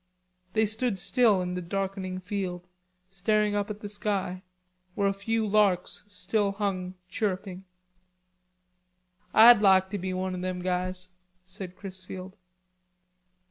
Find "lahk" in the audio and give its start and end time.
9.61-9.91